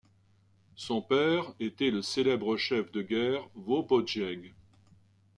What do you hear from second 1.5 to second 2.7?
était le célèbre